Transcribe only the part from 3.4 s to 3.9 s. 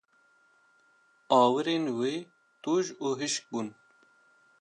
bûn.